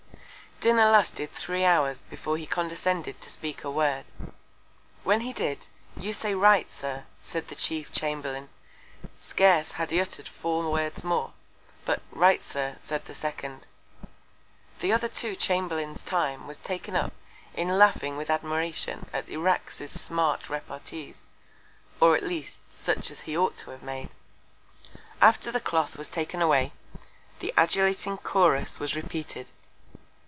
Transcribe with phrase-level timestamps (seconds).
[0.69, 4.05] Dinner lasted three Hours before he condescended to speak a Word.
[5.03, 5.65] When he did;
[5.97, 8.47] you say Right, Sir, said the chief Chamberlain;
[9.19, 11.33] scarce had he utter'd four Words more,
[11.83, 13.65] but Right, Sir, said the second.
[14.81, 17.13] The other two Chamberlain's Time was taken up
[17.55, 21.25] in laughing with Admiration at Irax's Smart Repartees,
[21.99, 24.09] or at least such as he ought to have made.
[25.21, 26.71] After the Cloth was taken away,
[27.39, 29.47] the adulating Chorus was repeated.